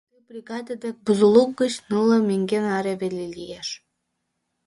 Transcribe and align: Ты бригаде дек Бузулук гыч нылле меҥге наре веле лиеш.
Ты 0.11 0.17
бригаде 0.29 0.73
дек 0.83 0.95
Бузулук 1.05 1.49
гыч 1.61 1.73
нылле 1.89 2.17
меҥге 2.29 2.59
наре 2.67 2.93
веле 3.01 3.25
лиеш. 3.35 3.67